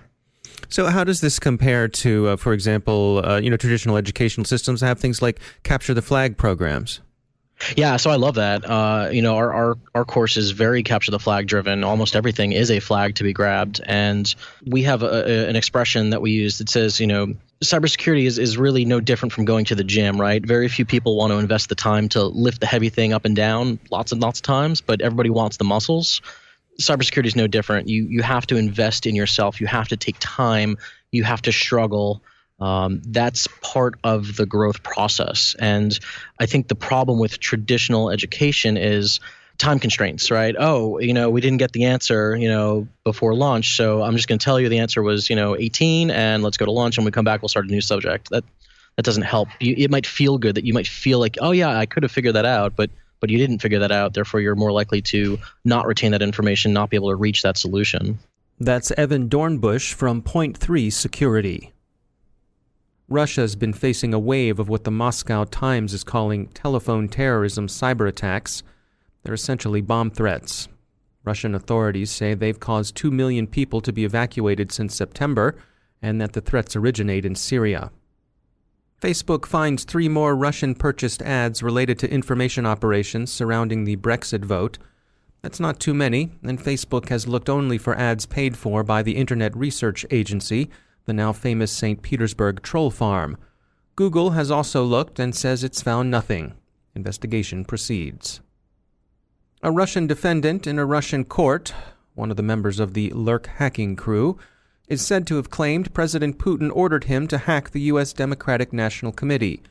So, 0.69 0.87
how 0.87 1.03
does 1.03 1.21
this 1.21 1.37
compare 1.37 1.87
to, 1.87 2.29
uh, 2.29 2.35
for 2.37 2.53
example, 2.53 3.21
uh, 3.25 3.39
you 3.39 3.49
know, 3.49 3.57
traditional 3.57 3.97
educational 3.97 4.45
systems 4.45 4.81
have 4.81 4.99
things 4.99 5.21
like 5.21 5.39
capture 5.63 5.93
the 5.93 6.01
flag 6.01 6.37
programs? 6.37 7.01
Yeah, 7.75 7.97
so 7.97 8.09
I 8.09 8.15
love 8.15 8.35
that. 8.35 8.65
Uh, 8.65 9.09
you 9.11 9.21
know, 9.21 9.35
our, 9.35 9.53
our 9.53 9.77
our 9.95 10.05
course 10.05 10.37
is 10.37 10.51
very 10.51 10.83
capture 10.83 11.11
the 11.11 11.19
flag 11.19 11.47
driven. 11.47 11.83
Almost 11.83 12.15
everything 12.15 12.51
is 12.51 12.71
a 12.71 12.79
flag 12.79 13.15
to 13.15 13.23
be 13.23 13.33
grabbed, 13.33 13.81
and 13.85 14.33
we 14.65 14.83
have 14.83 15.03
a, 15.03 15.07
a, 15.07 15.49
an 15.49 15.55
expression 15.55 16.11
that 16.11 16.21
we 16.21 16.31
use 16.31 16.57
that 16.59 16.69
says, 16.69 16.99
you 16.99 17.07
know, 17.07 17.33
cybersecurity 17.63 18.25
is, 18.25 18.37
is 18.37 18.57
really 18.57 18.85
no 18.85 18.99
different 18.99 19.33
from 19.33 19.45
going 19.45 19.65
to 19.65 19.75
the 19.75 19.83
gym, 19.83 20.19
right? 20.19 20.45
Very 20.45 20.67
few 20.67 20.85
people 20.85 21.15
want 21.15 21.31
to 21.31 21.37
invest 21.37 21.69
the 21.69 21.75
time 21.75 22.09
to 22.09 22.23
lift 22.23 22.59
the 22.59 22.67
heavy 22.67 22.89
thing 22.89 23.13
up 23.13 23.25
and 23.25 23.35
down 23.35 23.79
lots 23.89 24.11
and 24.11 24.21
lots 24.21 24.39
of 24.39 24.43
times, 24.43 24.81
but 24.81 25.01
everybody 25.01 25.29
wants 25.29 25.57
the 25.57 25.63
muscles 25.63 26.21
cybersecurity 26.79 27.27
is 27.27 27.35
no 27.35 27.47
different. 27.47 27.87
You 27.87 28.05
you 28.05 28.21
have 28.23 28.47
to 28.47 28.57
invest 28.57 29.05
in 29.05 29.15
yourself. 29.15 29.61
You 29.61 29.67
have 29.67 29.89
to 29.89 29.97
take 29.97 30.15
time. 30.19 30.77
You 31.11 31.23
have 31.23 31.41
to 31.43 31.51
struggle. 31.51 32.23
Um, 32.61 33.01
that's 33.03 33.47
part 33.61 33.95
of 34.03 34.37
the 34.37 34.45
growth 34.45 34.83
process. 34.83 35.55
And 35.57 35.97
I 36.39 36.45
think 36.45 36.67
the 36.67 36.75
problem 36.75 37.19
with 37.19 37.39
traditional 37.39 38.11
education 38.11 38.77
is 38.77 39.19
time 39.57 39.79
constraints, 39.79 40.31
right? 40.31 40.55
Oh, 40.57 40.99
you 40.99 41.13
know, 41.13 41.29
we 41.29 41.41
didn't 41.41 41.57
get 41.57 41.71
the 41.71 41.85
answer, 41.85 42.35
you 42.35 42.47
know, 42.47 42.87
before 43.03 43.33
lunch, 43.33 43.75
so 43.75 44.03
I'm 44.03 44.15
just 44.15 44.27
going 44.27 44.39
to 44.39 44.45
tell 44.45 44.59
you 44.59 44.69
the 44.69 44.79
answer 44.79 45.01
was, 45.01 45.29
you 45.29 45.35
know, 45.35 45.57
18, 45.57 46.11
and 46.11 46.43
let's 46.43 46.57
go 46.57 46.65
to 46.65 46.71
lunch. 46.71 46.97
And 46.97 47.05
we 47.05 47.11
come 47.11 47.25
back, 47.25 47.41
we'll 47.41 47.49
start 47.49 47.65
a 47.65 47.71
new 47.71 47.81
subject. 47.81 48.29
That 48.29 48.43
that 48.97 49.05
doesn't 49.05 49.23
help. 49.23 49.47
You, 49.59 49.73
it 49.77 49.89
might 49.89 50.05
feel 50.05 50.37
good 50.37 50.55
that 50.55 50.65
you 50.65 50.73
might 50.73 50.87
feel 50.87 51.19
like, 51.19 51.37
oh 51.41 51.51
yeah, 51.51 51.77
I 51.77 51.85
could 51.85 52.03
have 52.03 52.11
figured 52.11 52.35
that 52.35 52.45
out, 52.45 52.75
but 52.75 52.89
but 53.19 53.29
you 53.29 53.37
didn't 53.37 53.59
figure 53.59 53.79
that 53.79 53.91
out. 53.91 54.13
Therefore, 54.13 54.41
you're 54.41 54.55
more 54.55 54.71
likely 54.71 55.01
to 55.03 55.39
not 55.63 55.85
retain 55.85 56.11
that 56.11 56.21
information, 56.21 56.73
not 56.73 56.89
be 56.89 56.97
able 56.97 57.09
to 57.09 57.15
reach 57.15 57.43
that 57.43 57.57
solution. 57.57 58.19
That's 58.59 58.91
Evan 58.91 59.29
Dornbush 59.29 59.93
from 59.93 60.21
Point 60.21 60.57
3 60.57 60.89
Security. 60.89 61.71
Russia's 63.11 63.57
been 63.57 63.73
facing 63.73 64.13
a 64.13 64.19
wave 64.19 64.57
of 64.57 64.69
what 64.69 64.85
the 64.85 64.89
Moscow 64.89 65.43
Times 65.43 65.93
is 65.93 66.01
calling 66.01 66.47
telephone 66.47 67.09
terrorism 67.09 67.67
cyber 67.67 68.07
attacks. 68.07 68.63
They're 69.21 69.33
essentially 69.33 69.81
bomb 69.81 70.11
threats. 70.11 70.69
Russian 71.25 71.53
authorities 71.53 72.09
say 72.09 72.33
they've 72.33 72.57
caused 72.57 72.95
2 72.95 73.11
million 73.11 73.47
people 73.47 73.81
to 73.81 73.91
be 73.91 74.05
evacuated 74.05 74.71
since 74.71 74.95
September 74.95 75.57
and 76.01 76.21
that 76.21 76.31
the 76.31 76.39
threats 76.39 76.73
originate 76.73 77.25
in 77.25 77.35
Syria. 77.35 77.91
Facebook 79.01 79.45
finds 79.45 79.83
three 79.83 80.07
more 80.07 80.33
Russian 80.33 80.73
purchased 80.73 81.21
ads 81.21 81.61
related 81.61 81.99
to 81.99 82.09
information 82.09 82.65
operations 82.65 83.29
surrounding 83.29 83.83
the 83.83 83.97
Brexit 83.97 84.45
vote. 84.45 84.77
That's 85.41 85.59
not 85.59 85.81
too 85.81 85.93
many, 85.93 86.31
and 86.43 86.63
Facebook 86.63 87.09
has 87.09 87.27
looked 87.27 87.49
only 87.49 87.77
for 87.77 87.93
ads 87.93 88.25
paid 88.25 88.55
for 88.55 88.85
by 88.85 89.03
the 89.03 89.17
Internet 89.17 89.57
Research 89.57 90.05
Agency, 90.11 90.69
the 91.05 91.13
now 91.13 91.33
famous 91.33 91.71
St. 91.71 92.01
Petersburg 92.01 92.61
troll 92.61 92.91
farm. 92.91 93.37
Google 93.95 94.31
has 94.31 94.49
also 94.49 94.83
looked 94.83 95.19
and 95.19 95.35
says 95.35 95.63
it's 95.63 95.81
found 95.81 96.09
nothing. 96.09 96.53
Investigation 96.95 97.65
proceeds. 97.65 98.41
A 99.63 99.71
Russian 99.71 100.07
defendant 100.07 100.65
in 100.65 100.79
a 100.79 100.85
Russian 100.85 101.23
court, 101.23 101.73
one 102.15 102.31
of 102.31 102.37
the 102.37 102.43
members 102.43 102.79
of 102.79 102.93
the 102.93 103.11
Lurk 103.11 103.47
hacking 103.47 103.95
crew, 103.95 104.37
is 104.87 105.05
said 105.05 105.25
to 105.27 105.35
have 105.35 105.49
claimed 105.49 105.93
President 105.93 106.37
Putin 106.37 106.71
ordered 106.73 107.05
him 107.05 107.27
to 107.27 107.37
hack 107.37 107.69
the 107.69 107.81
U.S. 107.81 108.11
Democratic 108.11 108.73
National 108.73 109.11
Committee. 109.11 109.61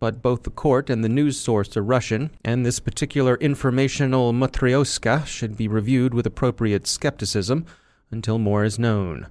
But 0.00 0.22
both 0.22 0.44
the 0.44 0.50
court 0.50 0.90
and 0.90 1.04
the 1.04 1.08
news 1.08 1.38
source 1.38 1.76
are 1.76 1.82
Russian, 1.82 2.30
and 2.44 2.64
this 2.64 2.80
particular 2.80 3.36
informational 3.36 4.32
matryoshka 4.32 5.26
should 5.26 5.56
be 5.56 5.68
reviewed 5.68 6.14
with 6.14 6.26
appropriate 6.26 6.86
skepticism 6.86 7.66
until 8.10 8.38
more 8.38 8.64
is 8.64 8.78
known. 8.78 9.26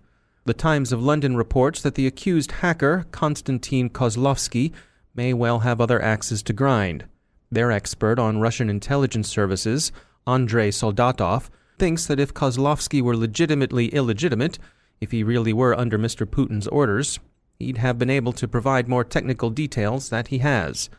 The 0.48 0.54
Times 0.54 0.94
of 0.94 1.04
London 1.04 1.36
reports 1.36 1.82
that 1.82 1.96
the 1.96 2.08
accused 2.08 2.54
hacker, 2.63 3.06
Konstantin 3.12 3.89
Kozlovsky, 3.89 4.72
may 5.13 5.34
well 5.34 5.60
have 5.60 5.82
other 5.82 6.01
axes 6.01 6.42
to 6.44 6.54
grind. 6.54 7.04
Their 7.51 7.70
expert 7.70 8.18
on 8.18 8.39
Russian 8.39 8.70
intelligence 8.70 9.27
services, 9.27 9.92
Andrei 10.25 10.70
Soldatov, 10.70 11.50
thinks 11.77 12.06
that 12.06 12.22
if 12.22 12.34
Kozlovsky 12.34 13.01
were 13.01 13.18
legitimately 13.18 13.88
illegitimate, 13.89 14.58
if 15.01 15.12
he 15.12 15.22
really 15.22 15.51
were 15.51 15.77
under 15.77 16.00
Mr. 16.00 16.25
Putin's 16.25 16.68
orders, 16.68 17.20
he'd 17.60 17.80
have 17.80 18.00
been 18.00 18.10
able 18.10 18.32
to 18.32 18.48
provide 18.48 18.88
more 18.88 19.04
technical 19.04 19.50
details 19.50 20.08
that 20.12 20.30
he 20.30 20.38
has. 20.38 20.89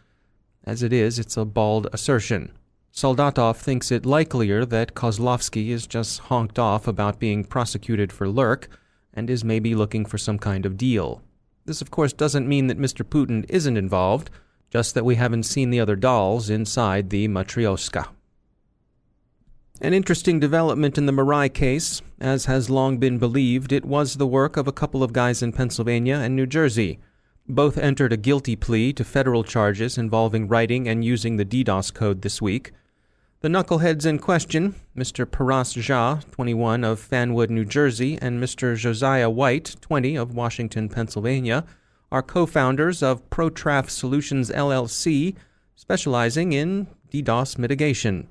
As 0.65 0.83
it 0.83 0.93
is, 0.93 1.19
it's 1.19 1.39
a 1.39 1.47
bald 1.47 1.89
assertion. 1.95 2.53
Soldatov 2.93 3.57
thinks 3.57 3.91
it 3.91 4.05
likelier 4.05 4.67
that 4.67 4.93
Kozlovsky 4.93 5.69
is 5.69 5.87
just 5.87 6.19
honked 6.19 6.59
off 6.59 6.87
about 6.87 7.19
being 7.19 7.45
prosecuted 7.45 8.13
for 8.13 8.29
lurk 8.29 8.69
and 9.15 9.29
is 9.31 9.45
maybe 9.45 9.75
looking 9.75 10.05
for 10.05 10.19
some 10.19 10.39
kind 10.39 10.67
of 10.67 10.77
deal. 10.77 11.23
This, 11.65 11.83
of 11.83 11.91
course, 11.91 12.13
doesn't 12.13 12.49
mean 12.49 12.67
that 12.69 12.79
Mr. 12.79 13.05
Putin 13.05 13.45
isn't 13.49 13.77
involved, 13.77 14.31
just 14.71 14.95
that 14.95 15.05
we 15.05 15.17
haven't 15.17 15.43
seen 15.43 15.71
the 15.71 15.81
other 15.81 15.97
dolls 15.97 16.51
inside 16.51 17.11
the 17.11 17.29
Matryoshka. 17.29 18.09
An 19.81 19.95
interesting 19.95 20.41
development 20.41 20.99
in 20.99 21.07
the 21.07 21.13
Mirai 21.13 21.53
case. 21.53 22.03
As 22.21 22.47
has 22.47 22.69
long 22.69 22.99
been 22.99 23.19
believed, 23.19 23.73
it 23.73 23.85
was 23.85 24.17
the 24.17 24.27
work 24.27 24.57
of 24.57 24.67
a 24.67 24.73
couple 24.73 25.05
of 25.05 25.13
guys 25.13 25.41
in 25.43 25.53
Pennsylvania 25.53 26.17
and 26.17 26.35
New 26.35 26.47
Jersey. 26.47 26.99
Both 27.49 27.79
entered 27.79 28.13
a 28.13 28.17
guilty 28.17 28.57
plea 28.57 28.93
to 28.95 29.05
federal 29.05 29.45
charges 29.45 29.97
involving 29.97 30.49
writing 30.49 30.89
and 30.89 31.05
using 31.05 31.37
the 31.37 31.45
DDoS 31.45 31.95
code 31.95 32.23
this 32.23 32.43
week. 32.43 32.73
The 33.41 33.49
knuckleheads 33.49 34.05
in 34.05 34.19
question, 34.19 34.75
Mr. 34.97 35.25
Paras 35.31 35.75
Jha, 35.75 36.29
21 36.33 36.83
of 36.83 36.99
Fanwood, 36.99 37.51
New 37.51 37.65
Jersey, 37.65 38.19
and 38.21 38.43
Mr. 38.43 38.77
Josiah 38.77 39.31
White, 39.31 39.77
20 39.81 40.17
of 40.17 40.35
Washington, 40.35 40.89
Pennsylvania, 40.89 41.65
are 42.11 42.21
co 42.21 42.47
founders 42.47 43.01
of 43.01 43.31
ProTraf 43.31 43.91
Solutions 43.91 44.51
LLC, 44.51 45.37
specializing 45.77 46.53
in 46.53 46.89
DDoS 47.13 47.59
mitigation. 47.59 48.27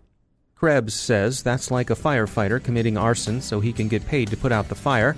Krebs 0.56 0.94
says 0.94 1.42
that's 1.42 1.72
like 1.72 1.90
a 1.90 1.96
firefighter 1.96 2.62
committing 2.62 2.98
arson 2.98 3.40
so 3.40 3.62
he 3.62 3.72
can 3.72 3.88
get 3.88 4.06
paid 4.06 4.28
to 4.28 4.36
put 4.36 4.52
out 4.52 4.68
the 4.68 4.76
fire. 4.76 5.16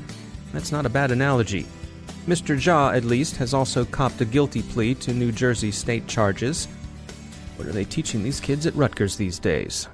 That's 0.54 0.72
not 0.72 0.86
a 0.86 0.90
bad 0.90 1.10
analogy. 1.10 1.66
Mr. 2.28 2.56
Jha, 2.56 2.96
at 2.96 3.06
least, 3.06 3.38
has 3.38 3.56
also 3.56 3.86
copped 3.86 4.22
a 4.22 4.26
guilty 4.26 4.62
plea 4.62 4.94
to 4.94 5.16
New 5.16 5.32
Jersey 5.32 5.72
state 5.72 6.06
charges. 6.06 6.68
What 7.60 7.68
are 7.68 7.74
they 7.74 7.84
teaching 7.84 8.24
these 8.24 8.40
kids 8.40 8.66
at 8.66 8.74
Rutgers 8.74 9.18
these 9.18 9.38
days? 9.38 9.90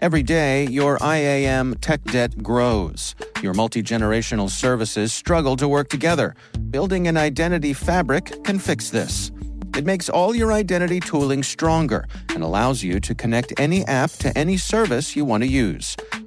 Every 0.00 0.22
day, 0.22 0.68
your 0.68 0.96
IAM 1.02 1.74
tech 1.80 2.04
debt 2.04 2.40
grows. 2.40 3.16
Your 3.42 3.52
multi 3.52 3.82
generational 3.82 4.48
services 4.48 5.12
struggle 5.12 5.56
to 5.56 5.66
work 5.66 5.88
together. 5.88 6.36
Building 6.70 7.08
an 7.08 7.16
identity 7.16 7.72
fabric 7.72 8.44
can 8.44 8.60
fix 8.60 8.90
this. 8.90 9.32
It 9.76 9.84
makes 9.84 10.08
all 10.08 10.36
your 10.36 10.52
identity 10.52 11.00
tooling 11.00 11.42
stronger 11.42 12.06
and 12.28 12.44
allows 12.44 12.84
you 12.84 13.00
to 13.00 13.12
connect 13.12 13.58
any 13.58 13.84
app 13.86 14.12
to 14.20 14.38
any 14.38 14.56
service 14.56 15.16
you 15.16 15.24
want 15.24 15.42
to 15.42 15.48
use 15.48 15.96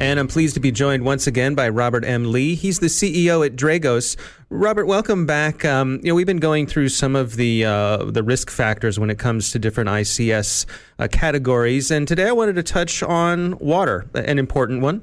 And 0.00 0.18
I'm 0.18 0.28
pleased 0.28 0.54
to 0.54 0.60
be 0.60 0.72
joined 0.72 1.04
once 1.04 1.26
again 1.26 1.54
by 1.54 1.68
Robert 1.68 2.06
M. 2.06 2.32
Lee. 2.32 2.54
He's 2.54 2.78
the 2.78 2.86
CEO 2.86 3.44
at 3.44 3.54
Dragos. 3.54 4.16
Robert, 4.48 4.86
welcome 4.86 5.26
back. 5.26 5.62
Um, 5.62 6.00
you 6.02 6.08
know, 6.08 6.14
we've 6.14 6.26
been 6.26 6.38
going 6.38 6.66
through 6.66 6.88
some 6.88 7.14
of 7.14 7.36
the 7.36 7.66
uh, 7.66 7.98
the 8.06 8.22
risk 8.22 8.48
factors 8.48 8.98
when 8.98 9.10
it 9.10 9.18
comes 9.18 9.52
to 9.52 9.58
different 9.58 9.90
ICS 9.90 10.64
uh, 10.98 11.06
categories, 11.12 11.90
and 11.90 12.08
today 12.08 12.28
I 12.28 12.32
wanted 12.32 12.54
to 12.54 12.62
touch 12.62 13.02
on 13.02 13.58
water, 13.58 14.06
an 14.14 14.38
important 14.38 14.80
one. 14.80 15.02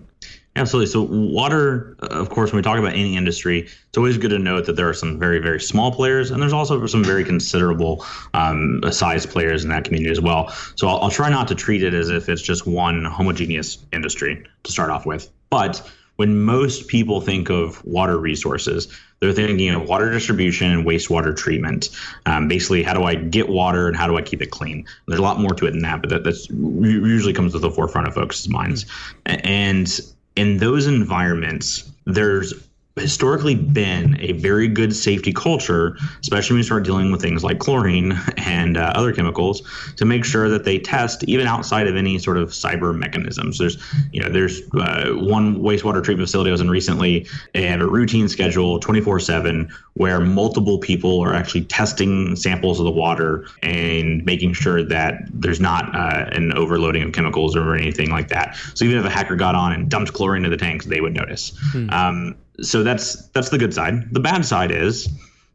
Absolutely. 0.57 0.91
So, 0.91 1.03
water, 1.03 1.95
uh, 2.01 2.07
of 2.07 2.29
course, 2.29 2.51
when 2.51 2.57
we 2.57 2.63
talk 2.63 2.79
about 2.79 2.93
any 2.93 3.15
industry, 3.15 3.61
it's 3.61 3.97
always 3.97 4.17
good 4.17 4.31
to 4.31 4.39
note 4.39 4.65
that 4.65 4.75
there 4.75 4.89
are 4.89 4.93
some 4.93 5.19
very, 5.19 5.39
very 5.39 5.61
small 5.61 5.91
players, 5.91 6.31
and 6.31 6.41
there's 6.41 6.53
also 6.53 6.83
some 6.87 7.03
very 7.03 7.23
considerable 7.23 8.03
um, 8.33 8.81
size 8.91 9.25
players 9.25 9.63
in 9.63 9.69
that 9.69 9.83
community 9.85 10.11
as 10.11 10.19
well. 10.19 10.49
So, 10.75 10.87
I'll, 10.87 10.97
I'll 11.03 11.11
try 11.11 11.29
not 11.29 11.47
to 11.49 11.55
treat 11.55 11.83
it 11.83 11.93
as 11.93 12.09
if 12.09 12.27
it's 12.27 12.41
just 12.41 12.65
one 12.65 13.05
homogeneous 13.05 13.77
industry 13.93 14.43
to 14.63 14.71
start 14.71 14.89
off 14.89 15.05
with. 15.05 15.29
But 15.51 15.87
when 16.15 16.39
most 16.43 16.87
people 16.87 17.21
think 17.21 17.49
of 17.49 17.85
water 17.85 18.17
resources, 18.17 18.87
they're 19.19 19.33
thinking 19.33 19.69
of 19.69 19.87
water 19.87 20.11
distribution 20.11 20.71
and 20.71 20.85
wastewater 20.85 21.37
treatment. 21.37 21.89
Um, 22.25 22.47
basically, 22.47 22.81
how 22.81 22.93
do 22.93 23.03
I 23.03 23.13
get 23.13 23.49
water 23.49 23.87
and 23.87 23.95
how 23.95 24.07
do 24.07 24.17
I 24.17 24.23
keep 24.23 24.41
it 24.41 24.49
clean? 24.49 24.85
There's 25.07 25.19
a 25.19 25.23
lot 25.23 25.39
more 25.39 25.51
to 25.51 25.67
it 25.67 25.71
than 25.71 25.81
that, 25.81 26.01
but 26.01 26.09
that 26.09 26.23
that's 26.23 26.49
usually 26.49 27.33
comes 27.33 27.53
to 27.53 27.59
the 27.59 27.69
forefront 27.69 28.07
of 28.07 28.15
folks' 28.15 28.47
minds. 28.47 28.87
And 29.25 29.99
in 30.37 30.57
those 30.57 30.85
environments, 30.85 31.91
there's 32.05 32.53
historically 32.99 33.55
been 33.55 34.17
a 34.19 34.33
very 34.33 34.67
good 34.67 34.95
safety 34.95 35.33
culture, 35.33 35.97
especially 36.21 36.55
when 36.55 36.59
you 36.59 36.63
start 36.63 36.83
dealing 36.83 37.11
with 37.11 37.21
things 37.21 37.43
like 37.43 37.59
chlorine 37.59 38.13
and 38.37 38.77
uh, 38.77 38.91
other 38.95 39.13
chemicals, 39.13 39.61
to 39.95 40.05
make 40.05 40.25
sure 40.25 40.49
that 40.49 40.63
they 40.63 40.79
test 40.79 41.23
even 41.25 41.47
outside 41.47 41.87
of 41.87 41.95
any 41.95 42.17
sort 42.19 42.37
of 42.37 42.49
cyber 42.49 42.97
mechanisms. 42.97 43.57
There's, 43.57 43.77
you 44.11 44.21
know, 44.21 44.29
there's 44.29 44.61
uh, 44.73 45.11
one 45.13 45.57
wastewater 45.59 46.03
treatment 46.03 46.27
facility 46.27 46.49
I 46.49 46.53
was 46.53 46.61
in 46.61 46.69
recently. 46.69 47.27
They 47.53 47.63
have 47.63 47.81
a 47.81 47.87
routine 47.87 48.27
schedule, 48.27 48.79
24/7, 48.79 49.71
where 49.93 50.19
multiple 50.19 50.77
people 50.77 51.19
are 51.21 51.33
actually 51.33 51.65
testing 51.65 52.35
samples 52.35 52.79
of 52.79 52.85
the 52.85 52.91
water 52.91 53.47
and 53.63 54.23
making 54.25 54.53
sure 54.53 54.83
that 54.83 55.23
there's 55.31 55.59
not 55.59 55.95
uh, 55.95 56.29
an 56.31 56.53
overloading 56.53 57.03
of 57.03 57.13
chemicals 57.13 57.55
or 57.55 57.75
anything 57.75 58.09
like 58.09 58.27
that. 58.29 58.55
So 58.73 58.85
even 58.85 58.97
if 58.97 59.05
a 59.05 59.09
hacker 59.09 59.35
got 59.35 59.55
on 59.55 59.73
and 59.73 59.89
dumped 59.89 60.13
chlorine 60.13 60.45
into 60.45 60.55
the 60.55 60.63
tanks, 60.63 60.85
they 60.85 61.01
would 61.01 61.13
notice. 61.13 61.53
Hmm. 61.71 61.89
Um, 61.89 62.35
so 62.61 62.83
that's 62.83 63.27
that's 63.27 63.49
the 63.49 63.57
good 63.57 63.73
side. 63.73 64.13
The 64.13 64.19
bad 64.19 64.45
side 64.45 64.71
is 64.71 65.09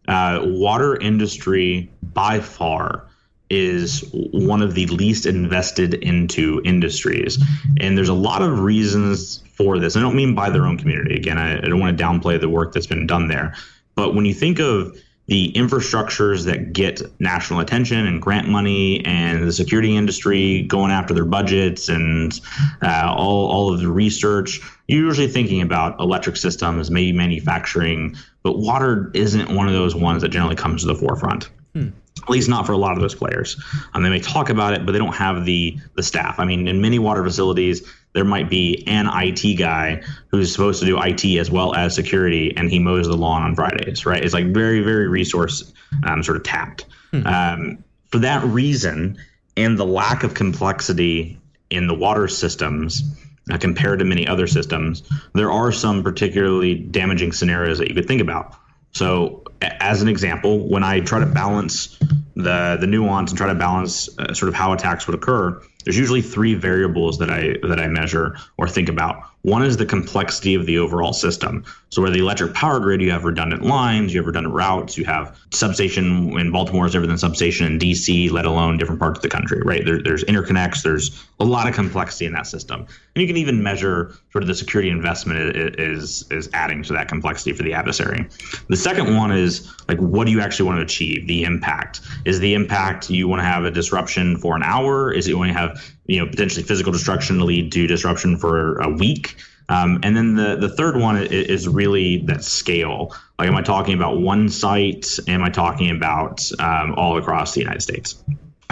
uh, 0.08 0.40
water 0.42 0.96
industry 1.00 1.90
by 2.02 2.40
far 2.40 3.08
is 3.50 4.08
one 4.12 4.62
of 4.62 4.74
the 4.74 4.86
least 4.86 5.26
invested 5.26 5.94
into 5.94 6.62
industries, 6.64 7.38
and 7.80 7.98
there's 7.98 8.08
a 8.08 8.14
lot 8.14 8.42
of 8.42 8.60
reasons 8.60 9.42
for 9.52 9.78
this. 9.78 9.96
I 9.96 10.00
don't 10.00 10.16
mean 10.16 10.34
by 10.34 10.50
their 10.50 10.64
own 10.64 10.78
community. 10.78 11.16
Again, 11.16 11.38
I, 11.38 11.58
I 11.58 11.60
don't 11.60 11.80
want 11.80 11.96
to 11.96 12.02
downplay 12.02 12.40
the 12.40 12.48
work 12.48 12.72
that's 12.72 12.86
been 12.86 13.06
done 13.06 13.28
there, 13.28 13.54
but 13.94 14.14
when 14.14 14.24
you 14.24 14.34
think 14.34 14.58
of 14.58 14.96
the 15.26 15.52
infrastructures 15.52 16.44
that 16.46 16.72
get 16.72 17.00
national 17.20 17.60
attention 17.60 18.06
and 18.06 18.20
grant 18.20 18.48
money 18.48 19.04
and 19.04 19.46
the 19.46 19.52
security 19.52 19.96
industry 19.96 20.62
going 20.62 20.90
after 20.90 21.14
their 21.14 21.24
budgets 21.24 21.88
and 21.88 22.40
uh, 22.82 23.12
all, 23.16 23.46
all 23.50 23.72
of 23.72 23.80
the 23.80 23.88
research 23.88 24.60
you're 24.88 25.04
usually 25.04 25.28
thinking 25.28 25.62
about 25.62 25.98
electric 26.00 26.36
systems 26.36 26.90
maybe 26.90 27.12
manufacturing 27.16 28.16
but 28.42 28.58
water 28.58 29.10
isn't 29.14 29.54
one 29.54 29.68
of 29.68 29.74
those 29.74 29.94
ones 29.94 30.22
that 30.22 30.30
generally 30.30 30.56
comes 30.56 30.82
to 30.82 30.88
the 30.88 30.94
forefront 30.94 31.50
hmm. 31.72 31.88
at 32.22 32.30
least 32.30 32.48
not 32.48 32.66
for 32.66 32.72
a 32.72 32.78
lot 32.78 32.92
of 32.92 33.00
those 33.00 33.14
players 33.14 33.62
um, 33.94 34.02
they 34.02 34.10
may 34.10 34.20
talk 34.20 34.50
about 34.50 34.74
it 34.74 34.84
but 34.84 34.92
they 34.92 34.98
don't 34.98 35.14
have 35.14 35.44
the 35.44 35.78
the 35.94 36.02
staff 36.02 36.38
i 36.38 36.44
mean 36.44 36.68
in 36.68 36.80
many 36.80 36.98
water 36.98 37.24
facilities 37.24 37.86
there 38.12 38.24
might 38.24 38.50
be 38.50 38.84
an 38.86 39.08
IT 39.10 39.56
guy 39.56 40.02
who's 40.28 40.52
supposed 40.52 40.80
to 40.80 40.86
do 40.86 41.00
IT 41.00 41.24
as 41.38 41.50
well 41.50 41.74
as 41.74 41.94
security, 41.94 42.54
and 42.56 42.70
he 42.70 42.78
mows 42.78 43.06
the 43.06 43.16
lawn 43.16 43.42
on 43.42 43.54
Fridays, 43.54 44.04
right? 44.04 44.22
It's 44.22 44.34
like 44.34 44.46
very, 44.46 44.80
very 44.80 45.08
resource 45.08 45.72
um, 46.04 46.22
sort 46.22 46.36
of 46.36 46.42
tapped. 46.42 46.86
Hmm. 47.10 47.26
Um, 47.26 47.84
for 48.10 48.18
that 48.18 48.44
reason, 48.44 49.16
and 49.56 49.78
the 49.78 49.86
lack 49.86 50.24
of 50.24 50.34
complexity 50.34 51.38
in 51.70 51.86
the 51.86 51.94
water 51.94 52.28
systems 52.28 53.02
uh, 53.50 53.56
compared 53.56 53.98
to 53.98 54.04
many 54.04 54.26
other 54.26 54.46
systems, 54.46 55.02
there 55.34 55.50
are 55.50 55.72
some 55.72 56.02
particularly 56.02 56.74
damaging 56.74 57.32
scenarios 57.32 57.78
that 57.78 57.88
you 57.88 57.94
could 57.94 58.06
think 58.06 58.20
about. 58.20 58.54
So, 58.92 59.44
as 59.60 60.02
an 60.02 60.08
example, 60.08 60.68
when 60.68 60.84
I 60.84 61.00
try 61.00 61.20
to 61.20 61.26
balance 61.26 61.98
the 62.34 62.76
the 62.80 62.86
nuance 62.86 63.30
and 63.30 63.38
try 63.38 63.48
to 63.48 63.54
balance 63.54 64.08
uh, 64.18 64.34
sort 64.34 64.48
of 64.48 64.54
how 64.54 64.72
attacks 64.72 65.06
would 65.06 65.14
occur, 65.14 65.60
there's 65.84 65.98
usually 65.98 66.22
three 66.22 66.54
variables 66.54 67.18
that 67.18 67.30
I 67.30 67.56
that 67.66 67.80
I 67.80 67.88
measure 67.88 68.36
or 68.56 68.68
think 68.68 68.88
about. 68.88 69.24
One 69.42 69.64
is 69.64 69.76
the 69.76 69.86
complexity 69.86 70.54
of 70.54 70.66
the 70.66 70.78
overall 70.78 71.12
system. 71.12 71.64
So 71.90 72.00
where 72.00 72.10
the 72.10 72.20
electric 72.20 72.54
power 72.54 72.78
grid, 72.78 73.02
you 73.02 73.10
have 73.10 73.24
redundant 73.24 73.64
lines, 73.64 74.14
you 74.14 74.20
have 74.20 74.26
redundant 74.26 74.54
routes, 74.54 74.96
you 74.96 75.04
have 75.04 75.36
substation 75.50 76.38
in 76.38 76.52
Baltimore 76.52 76.86
is 76.86 76.92
different 76.92 77.08
than 77.08 77.18
substation 77.18 77.66
in 77.66 77.78
DC, 77.78 78.30
let 78.30 78.46
alone 78.46 78.78
different 78.78 79.00
parts 79.00 79.18
of 79.18 79.22
the 79.22 79.28
country, 79.28 79.60
right? 79.64 79.84
There, 79.84 80.00
there's 80.00 80.22
interconnects, 80.24 80.82
there's 80.82 81.24
a 81.40 81.44
lot 81.44 81.68
of 81.68 81.74
complexity 81.74 82.24
in 82.24 82.32
that 82.34 82.46
system. 82.46 82.80
And 82.80 83.20
you 83.20 83.26
can 83.26 83.36
even 83.36 83.62
measure 83.62 84.14
sort 84.30 84.42
of 84.42 84.48
the 84.48 84.54
security 84.54 84.90
investment 84.90 85.56
is 85.78 86.24
is 86.30 86.48
adding 86.54 86.82
to 86.84 86.92
that 86.92 87.08
complexity 87.08 87.52
for 87.52 87.64
the 87.64 87.74
adversary. 87.74 88.26
The 88.68 88.76
second 88.76 89.16
one 89.16 89.32
is 89.32 89.70
like 89.88 89.98
what 89.98 90.24
do 90.26 90.30
you 90.30 90.40
actually 90.40 90.66
want 90.66 90.78
to 90.78 90.82
achieve? 90.84 91.26
The 91.26 91.42
impact. 91.42 92.00
Is 92.24 92.38
the 92.38 92.54
impact 92.54 93.10
you 93.10 93.28
want 93.28 93.40
to 93.40 93.44
have 93.44 93.64
a 93.64 93.70
disruption 93.70 94.38
for 94.38 94.56
an 94.56 94.62
hour? 94.62 95.12
Is 95.12 95.26
it 95.26 95.32
you 95.32 95.42
have 95.42 95.82
you 96.06 96.20
know 96.20 96.26
potentially 96.26 96.62
physical 96.62 96.92
destruction 96.92 97.40
lead 97.44 97.72
to 97.72 97.86
disruption 97.86 98.36
for 98.36 98.78
a 98.78 98.88
week? 98.88 99.36
Um, 99.68 100.00
and 100.02 100.16
then 100.16 100.34
the 100.34 100.56
the 100.56 100.68
third 100.68 100.96
one 100.96 101.16
is 101.16 101.68
really 101.68 102.18
that 102.26 102.44
scale. 102.44 103.14
Like, 103.38 103.48
am 103.48 103.56
I 103.56 103.62
talking 103.62 103.94
about 103.94 104.20
one 104.20 104.48
site? 104.48 105.18
Am 105.28 105.42
I 105.42 105.50
talking 105.50 105.90
about 105.90 106.50
um, 106.58 106.94
all 106.94 107.16
across 107.16 107.54
the 107.54 107.60
United 107.60 107.82
States? 107.82 108.22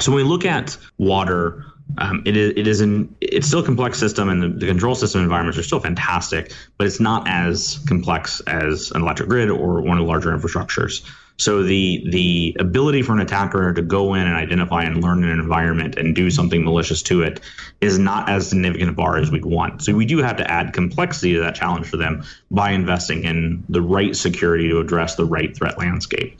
So 0.00 0.12
when 0.12 0.24
we 0.24 0.28
look 0.28 0.44
at 0.44 0.76
water, 0.98 1.66
um, 1.98 2.22
it 2.26 2.36
is 2.36 2.52
it 2.56 2.66
is 2.66 2.80
an 2.80 3.14
it's 3.20 3.46
still 3.46 3.60
a 3.60 3.64
complex 3.64 3.98
system, 3.98 4.28
and 4.28 4.42
the, 4.42 4.48
the, 4.48 4.66
control 4.66 4.94
system 4.94 5.22
environments 5.22 5.58
are 5.58 5.62
still 5.62 5.80
fantastic, 5.80 6.52
but 6.78 6.86
it's 6.86 7.00
not 7.00 7.26
as 7.28 7.80
complex 7.88 8.40
as 8.46 8.90
an 8.92 9.02
electric 9.02 9.28
grid 9.28 9.50
or 9.50 9.80
one 9.80 9.98
of 9.98 10.04
the 10.04 10.08
larger 10.08 10.30
infrastructures. 10.30 11.02
So 11.40 11.62
the 11.62 12.06
the 12.10 12.54
ability 12.60 13.00
for 13.00 13.14
an 13.14 13.20
attacker 13.20 13.72
to 13.72 13.80
go 13.80 14.12
in 14.12 14.26
and 14.26 14.36
identify 14.36 14.82
and 14.82 15.02
learn 15.02 15.24
an 15.24 15.40
environment 15.40 15.96
and 15.96 16.14
do 16.14 16.30
something 16.30 16.62
malicious 16.64 17.00
to 17.04 17.22
it 17.22 17.40
is 17.80 17.98
not 17.98 18.28
as 18.28 18.48
significant 18.48 18.90
a 18.90 18.92
bar 18.92 19.16
as 19.16 19.30
we'd 19.30 19.46
want. 19.46 19.82
So 19.82 19.94
we 19.94 20.04
do 20.04 20.18
have 20.18 20.36
to 20.36 20.50
add 20.50 20.74
complexity 20.74 21.32
to 21.32 21.40
that 21.40 21.54
challenge 21.54 21.86
for 21.86 21.96
them 21.96 22.24
by 22.50 22.72
investing 22.72 23.24
in 23.24 23.64
the 23.70 23.80
right 23.80 24.14
security 24.14 24.68
to 24.68 24.80
address 24.80 25.14
the 25.14 25.24
right 25.24 25.56
threat 25.56 25.78
landscape. 25.78 26.38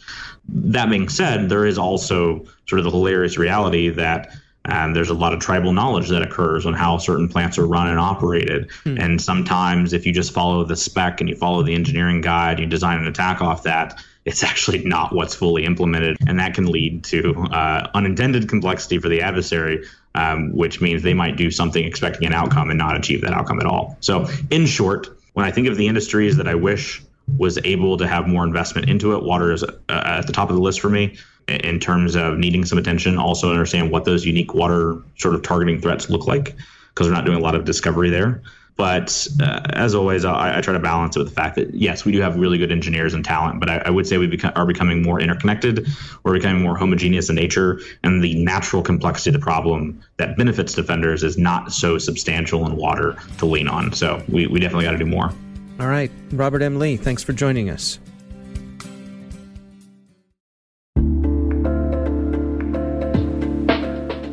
That 0.51 0.91
being 0.91 1.09
said, 1.09 1.49
there 1.49 1.65
is 1.65 1.79
also 1.79 2.45
sort 2.67 2.81
of 2.81 2.85
the 2.85 2.91
hilarious 2.91 3.39
reality 3.39 3.89
that 3.89 4.37
and 4.67 4.95
there's 4.95 5.09
a 5.09 5.15
lot 5.15 5.33
of 5.33 5.41
tribal 5.41 5.73
knowledge 5.73 6.09
that 6.11 6.23
occurs 6.23 6.67
on 6.67 6.75
how 6.75 6.99
certain 6.99 7.29
plants 7.29 7.57
are 7.59 7.67
run 7.67 7.89
and 7.89 7.99
operated. 7.99 8.71
Hmm. 8.85 8.99
And 8.99 9.21
sometimes, 9.21 9.93
if 9.93 10.05
you 10.05 10.13
just 10.13 10.33
follow 10.33 10.65
the 10.65 10.77
spec 10.77 11.21
and 11.21 11.31
you 11.31 11.37
follow 11.37 11.63
the 11.63 11.75
engineering 11.75 12.21
guide, 12.21 12.59
you 12.59 12.67
design 12.67 12.99
an 12.99 13.07
attack 13.07 13.41
off 13.41 13.63
that, 13.63 14.03
it's 14.27 14.43
actually 14.51 14.85
not 14.85 15.15
what's 15.15 15.35
fully 15.35 15.65
implemented. 15.65 16.19
And 16.27 16.39
that 16.39 16.55
can 16.55 16.67
lead 16.67 17.05
to 17.05 17.35
uh, 17.51 17.91
unintended 17.95 18.49
complexity 18.49 18.99
for 18.99 19.09
the 19.09 19.23
adversary, 19.23 19.87
um, 20.15 20.55
which 20.55 20.81
means 20.81 21.03
they 21.03 21.15
might 21.15 21.37
do 21.37 21.51
something 21.51 21.83
expecting 21.83 22.27
an 22.27 22.35
outcome 22.35 22.69
and 22.69 22.79
not 22.79 22.97
achieve 22.97 23.23
that 23.23 23.33
outcome 23.33 23.61
at 23.61 23.67
all. 23.67 23.97
So, 24.01 24.29
in 24.51 24.67
short, 24.67 25.09
when 25.33 25.47
I 25.47 25.51
think 25.51 25.69
of 25.69 25.77
the 25.79 25.89
industries 25.89 26.37
that 26.37 26.49
I 26.49 26.55
wish 26.55 27.03
was 27.39 27.59
able 27.65 27.97
to 27.97 28.07
have 28.07 28.27
more 28.27 28.45
investment 28.45 28.91
into 28.91 29.15
it, 29.15 29.23
water 29.23 29.53
is 29.53 29.63
uh, 29.63 29.73
at 29.89 30.27
the 30.27 30.33
top 30.33 30.51
of 30.51 30.57
the 30.57 30.63
list 30.63 30.81
for 30.81 30.91
me 30.91 31.17
in 31.51 31.81
terms 31.81 32.17
of 32.17 32.39
needing 32.39 32.65
some 32.65 32.79
attention. 32.79 33.19
Also, 33.19 33.51
understand 33.51 33.91
what 33.91 34.05
those 34.05 34.25
unique 34.25 34.55
water 34.55 34.97
sort 35.19 35.35
of 35.35 35.43
targeting 35.43 35.81
threats 35.81 36.09
look 36.11 36.27
like 36.27 36.57
because 36.95 37.09
we're 37.09 37.15
not 37.15 37.25
doing 37.25 37.39
a 37.39 37.43
lot 37.43 37.55
of 37.55 37.65
discovery 37.65 38.11
there. 38.11 38.43
But 38.77 39.29
uh, 39.43 39.61
as 39.75 39.95
always, 39.95 40.25
I, 40.25 40.57
I, 40.57 40.61
try 40.63 40.73
to 40.73 40.79
balance 40.79 41.15
it 41.15 41.19
with 41.19 41.29
the 41.29 41.35
fact 41.35 41.55
that 41.57 41.75
yes, 41.75 42.07
we 42.07 42.13
do 42.13 42.21
have 42.23 42.37
really 42.37 42.57
good 42.57 42.73
engineers 42.73 43.13
and 43.13 43.23
talent, 43.23 43.61
but 43.61 43.69
I, 43.69 43.77
I 43.85 43.91
would 43.91 44.07
say 44.07 44.17
we 44.17 44.27
beca- 44.27 44.57
are 44.57 44.65
becoming 44.65 45.03
more 45.03 45.21
interconnected. 45.21 45.87
We're 46.23 46.33
becoming 46.33 46.63
more 46.63 46.79
homogeneous 46.79 47.29
in 47.29 47.37
nature, 47.37 47.79
and 48.05 48.25
the 48.25 48.43
natural 48.43 48.81
complexity 48.81 49.31
of 49.31 49.35
the 49.35 49.45
problem 49.45 50.03
that 50.17 50.39
benefits 50.39 50.73
defenders 50.73 51.23
is 51.23 51.37
not 51.37 51.73
so 51.73 51.99
substantial 51.99 52.65
in 52.65 52.77
water 52.77 53.19
to 53.37 53.45
lean 53.45 53.69
on. 53.69 53.93
So 53.93 54.23
we, 54.29 54.47
we 54.47 54.61
definitely 54.61 54.87
got 54.87 54.93
to 54.93 54.99
do 54.99 55.05
more. 55.05 55.31
All 55.79 55.89
right, 55.89 56.11
Robert 56.33 56.63
M. 56.63 56.79
Lee, 56.79 56.97
thanks 56.97 57.23
for 57.23 57.35
joining 57.35 57.69
us. 57.69 57.99